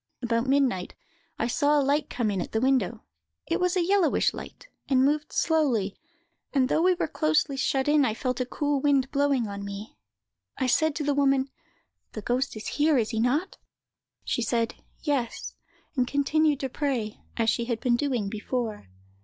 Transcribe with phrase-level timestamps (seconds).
[0.23, 0.95] "About midnight
[1.37, 3.03] I saw a light come in at the window;
[3.45, 5.95] it was a yellowish light, and moved slowly;
[6.53, 9.99] and though we were closely shut in, I felt a cool wind blowing on me.
[10.57, 11.51] I said to the woman,
[12.13, 13.59] 'The ghost is here, is he not?'
[14.23, 15.53] She said 'Yes,'
[15.95, 18.87] and continued to pray, as she had been doing before.